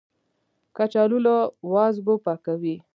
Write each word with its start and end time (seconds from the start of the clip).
کچالو 0.75 1.17
له 1.25 1.35
وازګو 1.71 2.15
پاکوي 2.25 2.75